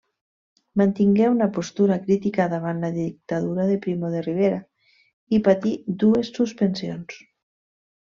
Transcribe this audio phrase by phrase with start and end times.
[0.81, 4.57] Mantingué una postura crítica davant la Dictadura de Primo de Rivera
[5.39, 7.21] i patí dues suspensions.